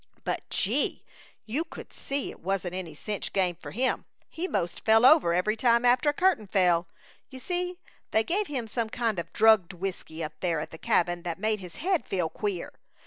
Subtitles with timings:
[0.23, 1.03] But, gee!
[1.45, 4.05] You could see it wasn't any cinch game for him!
[4.27, 6.87] He 'most fell over every time after the curtain fell.
[7.29, 7.77] You see,
[8.09, 11.59] they gave him some kind of drugged whisky up there at the cabin that made
[11.59, 12.73] his head feel queer.